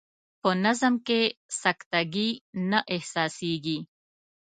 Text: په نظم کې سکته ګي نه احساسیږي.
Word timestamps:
په 0.41 0.49
نظم 0.63 0.93
کې 1.07 1.21
سکته 1.61 1.99
ګي 2.13 2.29
نه 2.69 2.79
احساسیږي. 2.93 3.77